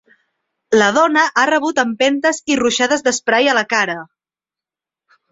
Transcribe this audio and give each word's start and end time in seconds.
La 0.81 0.85
dona 0.93 1.25
ha 1.41 1.43
rebut 1.49 1.81
empentes 1.83 2.39
i 2.53 2.57
ruixades 2.59 3.05
d’esprai 3.09 3.51
a 3.51 3.55
la 3.59 3.63
cara. 3.75 3.99